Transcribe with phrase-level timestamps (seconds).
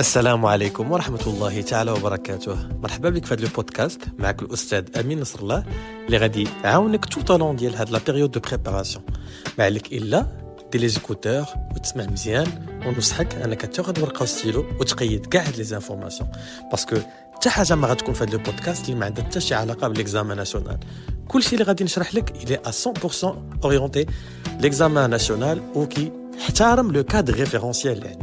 [0.00, 2.56] السلام عليكم ورحمة الله تعالى وبركاته.
[2.82, 5.64] مرحبا بك في هذا البودكاست معك الأستاذ أمين نصر الله
[6.06, 9.04] اللي غادي يعاونك تو طالون ديال هاد لا بيريود دو بريباراسيون
[9.58, 10.26] ما عليك إلا
[10.72, 11.44] دير لي زيكوتور
[11.74, 12.46] وتسمع مزيان
[12.86, 16.30] ونصحك أنك تاخذ ورقه وستيلو وتقيد كاع هاد لي زانفورماسيون
[16.70, 16.96] باسكو
[17.34, 20.78] حتى حاجة ما غتكون في هاد البودكاست اللي ما عندها حتى شي علاقة بالاكزامان ناسيونال
[21.28, 23.26] كلشي اللي غادي نشرح لك الي ا 100%
[23.64, 24.06] اورينتي
[24.60, 28.19] ليكزامان ناسيونال وكي احترم لو كادر ريفيرونسيال اللي عندك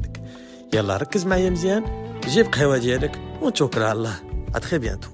[0.73, 1.83] يلا ركز معايا مزيان.
[2.21, 4.15] جيب قهوة ديالك ونتوكل على الله.
[4.55, 5.09] ا بيانتو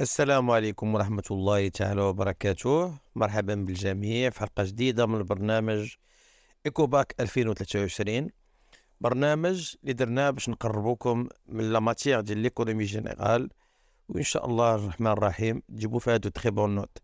[0.00, 2.94] السلام عليكم ورحمة الله تعالى وبركاته.
[3.14, 5.94] مرحبا بالجميع في حلقة جديدة من البرنامج
[6.66, 8.30] إيكوباك 2023
[9.00, 13.50] برنامج اللي درناه باش نقربوكم من لا ماتيغ ديال ليكونومي جينيرال
[14.08, 16.98] وإن شاء الله الرحمن الرحيم تجيبوا فيها دو تخي بون نوت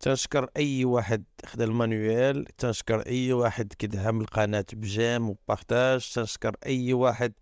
[0.00, 7.32] تنشكر أي واحد خدا المانيوال تنشكر أي واحد كيدعم القناة بجام وبارتاج تنشكر أي واحد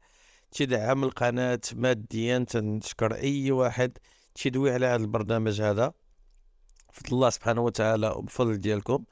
[0.50, 3.98] تدعم القناة ماديا تنشكر أي واحد
[4.34, 5.92] تشدوي على هذا البرنامج هذا.
[6.92, 9.04] فضل الله سبحانه وتعالى وبفضل ديالكم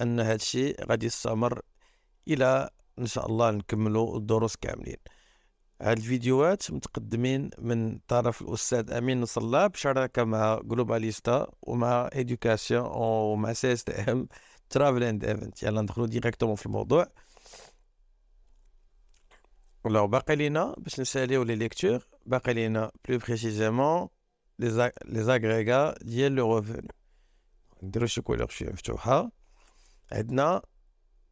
[0.00, 1.60] أن هذا الشيء غادي يستمر
[2.28, 4.96] إلى إن شاء الله نكملوا الدروس كاملين.
[5.82, 13.52] هاد الفيديوهات متقدمين من طرف الأستاذ أمين نصر الله بشراكه مع جلوباليستا ومع ايدوكاسيون ومع
[13.52, 14.28] سي إس تي إم
[14.70, 15.62] ترافل إند إيفنت.
[15.62, 17.06] يلا ندخلوا ديريكتومون في الموضوع.
[19.84, 24.08] ولو باقي لينا باش نساليو لي ليكتور باقي لينا بلو بريسيزيمون
[24.58, 26.88] لي زاغريغا ديال لو روفوني
[27.82, 29.30] نديرو شي كولور شوية مفتوحة.
[30.12, 30.62] عندنا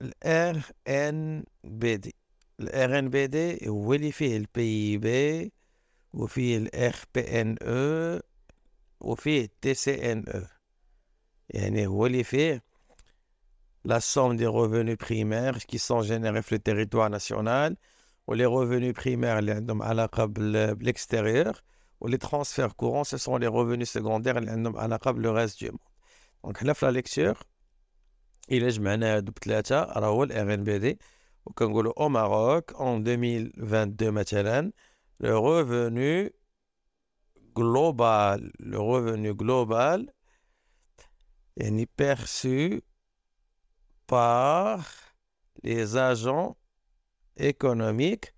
[0.02, 2.14] الار ان بي دي
[2.61, 5.51] الار ان بي دي هو اللي فيه البي بي
[6.13, 8.21] وفيه الار بي ان او
[8.99, 10.41] وفيه تي سي ان او
[11.49, 12.63] يعني هو اللي فيه
[13.87, 17.75] la somme des revenus primaires qui sont générés في le territoire national
[18.27, 21.61] و les revenus primaires اللي عندهم علاقة بالاكستيريور
[22.01, 25.67] و les transferts courants ce sont les revenus secondaires اللي عندهم علاقة بلو reste du
[25.71, 25.91] monde
[26.43, 27.37] دونك حنا في لا ليكتور
[28.51, 29.81] الا جمعنا هادو بثلاثة
[31.44, 34.10] au Congo, au Maroc, en 2022,
[35.18, 36.30] le revenu
[37.54, 40.12] global, le revenu global
[41.56, 42.82] est perçu
[44.06, 44.84] par
[45.62, 46.56] les agents
[47.36, 48.32] économiques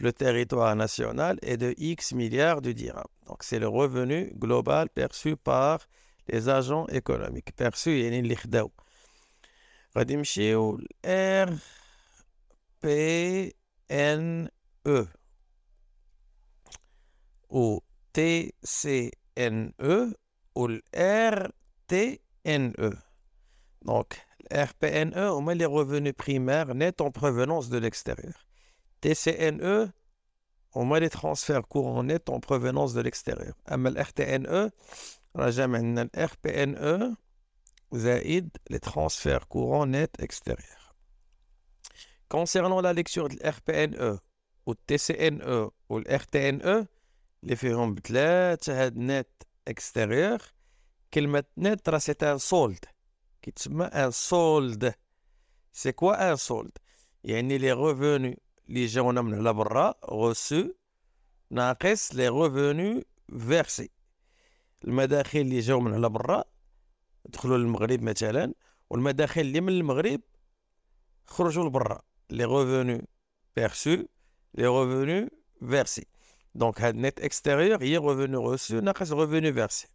[0.00, 3.04] le territoire national est de X milliards de dirhams.
[3.26, 5.80] Donc, c'est le revenu global perçu par
[6.28, 7.54] les agents économiques.
[7.56, 8.14] Perçu, il y a une
[12.83, 13.55] نمشيو R P
[13.89, 14.49] N
[14.85, 15.05] E
[17.49, 17.81] ou
[18.13, 20.13] T C N E
[20.55, 21.51] ou R
[21.87, 22.91] T N E.
[23.85, 24.19] Donc
[24.51, 28.45] RPNE on met les revenus primaires nets en provenance de l'extérieur.
[29.01, 29.91] TCNE
[30.75, 33.55] on met les transferts courants nets en provenance de l'extérieur.
[33.71, 34.71] أما ال RTNE
[35.35, 37.15] راجع عندنا ال RPNE
[37.93, 40.86] زائد les transferts courants nets extérieurs.
[42.28, 44.18] Concernant la lecture de l'RPNE
[44.66, 46.86] ou TCNE ou le RTNE
[47.42, 49.28] اللي فيهم بثلاثة هاد نت
[49.68, 50.38] اكستيريور
[51.14, 52.84] كلمة نت راه سي ان سولد
[53.42, 54.94] كيتسمى ان سولد
[55.72, 56.78] سي كوا ان سولد
[57.24, 60.68] يعني لي ريفوني اللي جاونا من على برا غوسو
[61.50, 63.06] ناقص لي ريفوني
[63.38, 63.90] فيرسي
[64.84, 66.44] المداخل اللي جاو من على برا
[67.24, 68.54] دخلوا للمغرب مثلا
[68.90, 70.20] والمداخل اللي من المغرب
[71.26, 73.07] خرجوا لبرا لي ريفوني
[73.55, 73.89] بيرسو
[74.53, 75.29] لي ريفوني
[75.69, 76.05] فيرسي
[76.55, 79.87] دونك هاد نت اكستيريور هي ريفوني غوسو ناقص ريفوني فيرسي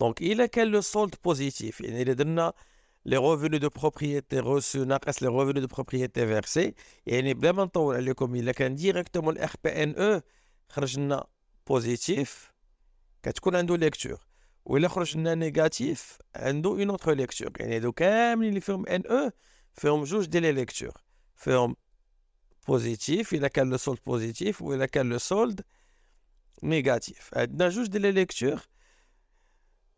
[0.00, 2.52] دونك الا كان لو سولد بوزيتيف يعني الا درنا
[3.06, 6.74] لي روفونو دو بروبريتي روسو ناقص لي روفونو دو بروبريتي فيرسي
[7.06, 10.20] يعني بلا ما نطول عليكم الا كان ديريكتومون الاخ بي ان او
[10.68, 11.26] خرج لنا
[11.66, 12.52] بوزيتيف
[13.22, 14.26] كتكون عنده ليكتور
[14.64, 19.30] وإلا خرج لنا نيجاتيف عنده اون اوتر ليكتور يعني هادو كاملين اللي فيهم ان او
[19.79, 20.93] فيهم جوج ديال لي ليكتور
[21.35, 21.75] فيهم
[22.67, 25.61] بوزيتيف الا كان لو سولد بوزيتيف والا كان لو سولد
[26.63, 28.59] نيجاتيف عندنا جوج ديال لي ليكتور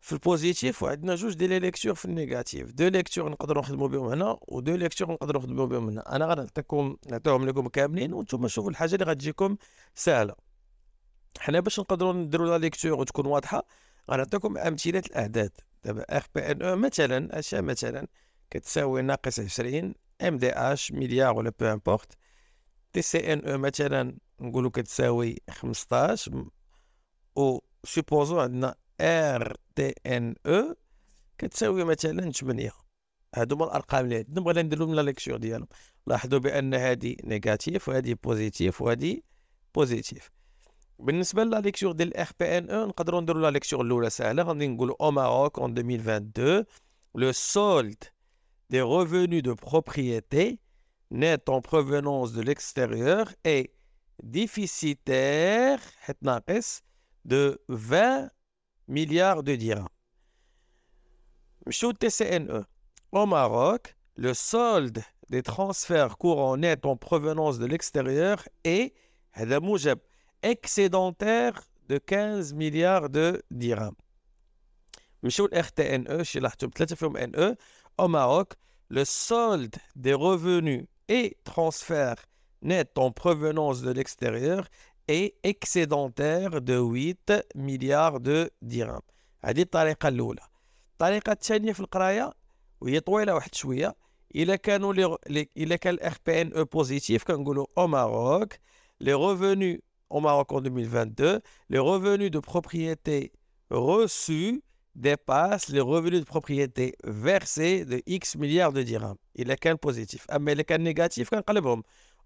[0.00, 4.38] في البوزيتيف وعندنا جوج ديال لي ليكتور في النيجاتيف دو ليكتور نقدروا نخدموا بهم هنا
[4.48, 9.04] ودو ليكتور نقدروا نخدموا بهم هنا أنا غنعطيكم نعطيهم لكم كاملين وأنتم شوفوا الحاجة اللي
[9.04, 9.56] غتجيكم
[9.94, 10.34] سهله
[11.38, 13.66] حنا باش نقدروا نديروا لا ليكتور وتكون واضحه
[14.10, 15.52] غنعطيكم امثله الاعداد
[15.84, 18.06] دابا اف بي ان أو مثلا اشياء مثلا
[18.52, 22.12] كتساوي ناقص 20 ام دي اش مليار ولا بو امبورت
[22.92, 26.44] تي سي ان أو مثلا نقولوا كتساوي 15
[27.36, 30.74] و سوبوزو عندنا ار تي ان أو
[31.38, 32.70] كتساوي مثلا 8
[33.34, 35.68] هادو هما الأرقام اللي عندنا بغينا ندير لهم لا ليكتور ديالهم.
[36.06, 39.20] لاحظوا بأن هذه نيجاتيف وهذه بوزيتيف وهذه
[39.74, 40.30] بوزيتيف
[40.98, 44.42] بالنسبة لا ليكتور ديال الاخ بي ان أو نقدروا نديروا لا ليكتور الأولى سهلة.
[44.42, 46.64] غادي نقولوا أو ماروك en 2022
[47.14, 48.12] le solde
[48.72, 50.58] des revenus de propriété
[51.10, 53.74] net en provenance de l'extérieur est
[54.22, 55.78] déficitaire
[57.26, 58.30] de 20
[58.88, 59.88] milliards de dirhams.
[61.66, 62.64] TCNE.
[63.12, 68.94] Au Maroc, le solde des transferts courants nets en provenance de l'extérieur est
[70.42, 71.60] excédentaire
[71.90, 73.96] de 15 milliards de dirhams.
[75.22, 76.08] RTNE,
[77.36, 77.56] e
[77.97, 78.53] au Maroc,
[78.89, 82.25] le solde des revenus et transferts
[82.61, 84.67] nets en provenance de l'extérieur
[85.07, 89.01] est excédentaire de 8 milliards de dirhams
[89.43, 90.41] هذه الطريقة الأولى
[90.93, 92.33] الطريقة الثانية في القراية
[92.81, 93.95] وهي طويلة واحد شوية
[94.35, 94.93] إلا كانوا
[95.27, 98.53] لي إلا كان الإخ بي إن أو بوزيتيف كنقولوا أو ماروك
[98.99, 99.79] les revenus
[100.09, 103.31] au Maroc en 2022 les revenus de propriété
[103.69, 104.63] reçus
[104.94, 109.16] dépasse les revenus de propriété versés de X milliards de dirhams.
[109.34, 110.26] Il est qu'un positif.
[110.28, 111.30] Ah Mais il y a cas négatif,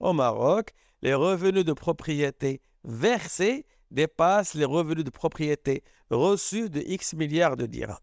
[0.00, 0.70] au Maroc,
[1.02, 7.66] les revenus de propriété versés dépassent les revenus de propriété reçus de X milliards de
[7.66, 7.98] dirhams.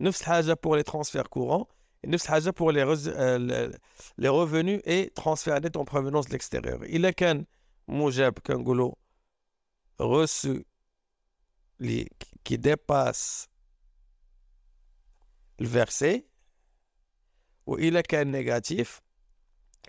[0.00, 0.12] Nous
[0.60, 1.66] pour les transferts courants
[2.02, 2.18] et nous
[2.54, 3.72] pour les, euh,
[4.18, 6.80] les revenus et transferts nets en provenance de l'extérieur.
[6.88, 7.42] Il est qu'un
[7.88, 8.94] Moujab Kangoulou
[9.98, 10.64] reçu
[12.44, 13.48] qui dépasse
[15.61, 16.21] le verset
[17.65, 19.01] وإلا كان نيجاتيف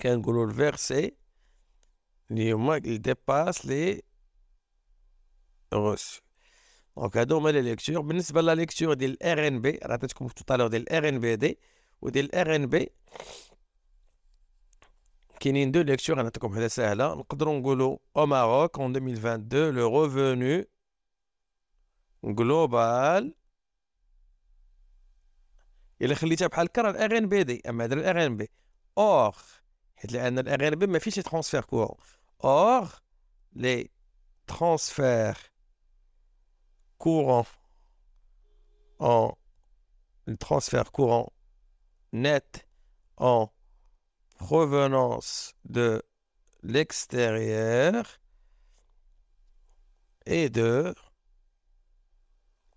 [0.02, 1.16] كنقولوا الفيرسي
[2.30, 4.02] اللي هما اللي ديباس لي
[5.74, 6.20] reçus
[6.96, 10.82] دونك هادو هما لي ليكتور بالنسبه لا ليكتور ديال الار ان بي عطيتكم تو ديال
[10.82, 11.58] الار ان بي دي
[12.02, 12.90] وديال الار ان بي
[15.40, 20.64] كاينين دو ليكتور غنعطيكم وحده ساهله نقدروا نقولوا او ماروك en 2022 لو ريفونو
[22.26, 23.37] global
[26.02, 28.50] الا خليتها بحال هكا راه الار ان بي دي اما هذا الار ان بي
[28.98, 29.36] اور
[29.96, 31.96] حيت لان الار ان بي ما فيش ترونسفير كورون
[32.44, 32.88] اور
[33.52, 33.90] لي
[34.46, 35.36] ترونسفير
[36.98, 37.44] كورون
[39.00, 39.36] en
[40.26, 41.32] le transfert courant
[42.12, 42.66] net
[43.16, 43.52] en
[44.38, 46.02] provenance de
[46.62, 48.20] l'extérieur
[50.26, 50.94] est de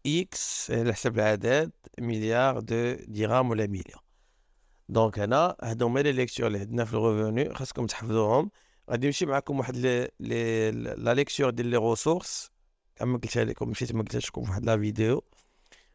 [0.09, 4.01] X على حسب العدد مليار دو درهم ولا مليون
[4.89, 8.51] دونك هنا هادو هما لي ليكتور اللي عندنا في الريفوني خاصكم تحفظوهم
[8.91, 12.51] غادي نمشي معكم واحد لي لا ليكتور ديال لي ريسورس
[12.97, 15.25] كما قلتها لكم مشيت ما قلتهاش لكم في واحد لا فيديو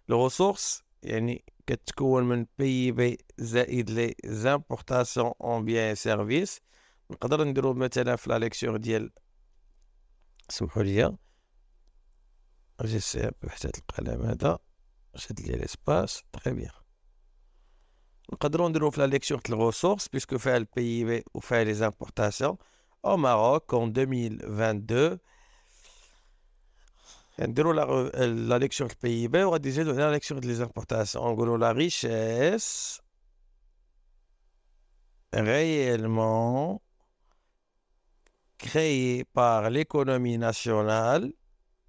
[0.10, 6.62] لي ريسورس يعني كتكون من بي بي زائد لي زامبورتاسيون اون بيان سيرفيس
[7.12, 9.12] نقدر نديرو مثلا في لا ليكتور ديال
[10.50, 11.18] سمحوا لي
[12.83, 14.59] J'essaie بحثة القلم هذا
[15.15, 16.71] شد لي ليسباس تخي بيان
[18.33, 22.57] نقدروا نديرو في لا ليكتور تاع الريسورس بيسكو فيها البي بي وفيها لي زامبورتاسيون
[23.05, 25.19] او ماروك en 2022
[27.39, 31.57] نديرو لا لا ليكتور البي بي وغادي نزيدو على لا ليكتور ديال لي زامبورتاسيون نقولو
[31.57, 33.03] لا ريشيس
[35.35, 36.83] réellement
[38.59, 41.33] créée par l'économie nationale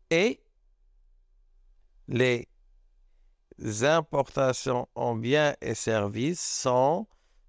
[0.10, 0.39] et
[2.08, 2.48] les
[3.84, 7.08] importations en biens et services sont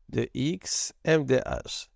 [0.08, 1.88] de X MDH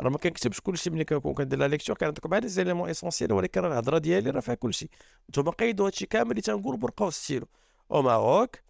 [0.00, 3.60] راه ما كنكتبش كلشي ملي كنكون كندير لا ليكتور كنعطيكم غير لي زيليمون اسونسيال ولكن
[3.60, 4.88] راه الهضره ديالي راه فيها كلشي
[5.30, 7.48] نتوما قيدوا هادشي كامل اللي تنقول برقه وستيلو
[7.92, 8.62] au Maroc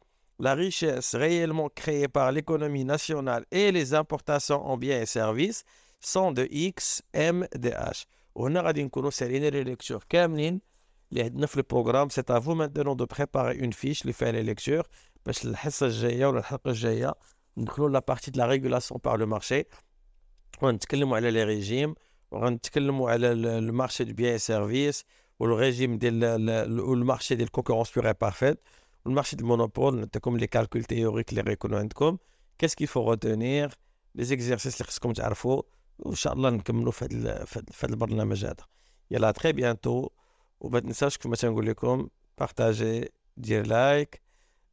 [0.43, 5.64] la richesse réellement créée par l'économie nationale et les importations en biens et services
[6.00, 8.90] sont de X MDH وهنا غادي
[11.12, 14.84] les le programme, c'est à vous maintenant de préparer une fiche, les faire les lectures,
[15.24, 15.58] parce que la
[17.56, 19.68] ou la partie de la régulation par le marché.
[20.62, 21.94] On va les régimes,
[22.32, 25.04] on va le marché du bien et service,
[25.40, 28.62] ou le marché de la concurrence pure et parfaite,
[29.06, 32.18] ou le marché du monopole, comme les calculs théoriques, les comme
[32.58, 33.70] Qu'est-ce qu'il faut retenir?
[34.16, 37.12] Les exercices, comme tu as fait,
[37.72, 38.68] faire le.
[39.10, 40.12] Il a très bientôt.
[40.60, 44.22] وما تنساوش كما تنقول لكم بارطاجي دير لايك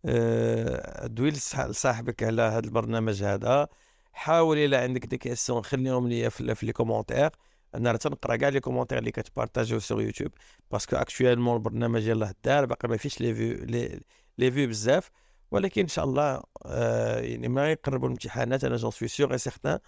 [0.05, 3.69] أه دوي لصاحبك على هذا البرنامج هذا.
[4.13, 7.31] حاول إلى عندك دي كيسيون خليهم ليا في, لي كومونتير.
[7.75, 10.33] أنا راه تنقرا كاع لي كومونتير اللي كتبارطاجيو سور يوتيوب
[10.71, 13.65] باسكو اكطويلمون البرنامج يلاه دار باقي ما فيش لي فيو
[14.39, 15.11] لي, فيو بزاف.
[15.51, 19.79] ولكن إن شاء الله آه يعني ما يقربوا الامتحانات أنا جون سوي سيغ اي سيغتان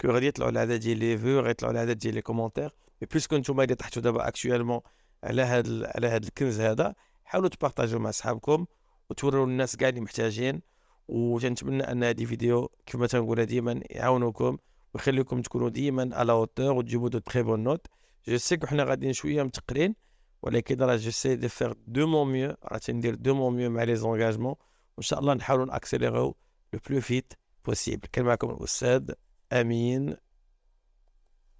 [0.00, 2.74] كو غادي يطلعوا العدد ديال لي فيو غادي يطلعوا العدد ديال لي كومونتير.
[3.02, 4.80] مي بيسكو نتوما اللي طحتوا دابا اكشوالمون
[5.24, 6.94] على هذا على هذا الكنز هذا.
[7.24, 8.66] حاولوا تبارطاجيو مع صحابكم
[9.10, 10.62] وتوروا الناس كاع اللي محتاجين.
[11.08, 14.58] وتنتمنى أن هذه فيديو كما تنقولها ديما يعاونوكم
[14.94, 17.86] ويخليكم تكونوا ديما على اوتور وتجيبوا دو تري بون نوت
[18.28, 19.94] جو سي كو حنا غاديين شوية متقرين
[20.42, 23.82] ولكن راه جو سي دو فيغ دو مون ميو راه تندير دو مون ميو مع
[23.82, 24.54] لي زونغاجمون
[24.96, 26.36] وإن شاء الله نحاولوا ناكسيليريو
[26.72, 27.32] لو بلو فيت
[27.64, 29.10] بوسيبل كان معكم الأستاذ
[29.52, 30.16] أمين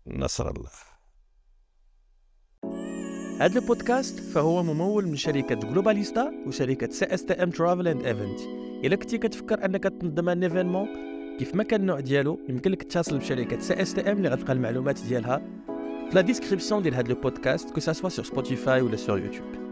[0.07, 0.94] نصر الله.
[3.41, 8.41] هذا البودكاست فهو ممول من شركة جلوباليستا وشركة سي إس تي إم ترافل اند ايفنت
[8.85, 10.89] إلا كنتي كتفكر أنك تنظم ان ايفينمون
[11.39, 14.53] كيف ما كان النوع ديالو يمكن لك تتصل بشركة سي إس تي إم اللي غتلقى
[14.53, 15.43] المعلومات ديالها
[16.11, 19.64] في لا ديسكريبسيون ديال هذا البودكاست كو سوا سور سبوتيفاي ولا سور يوتيوب